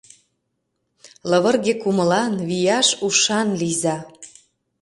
[1.29, 3.97] Лывырге кумылан, вияш ушан лийза!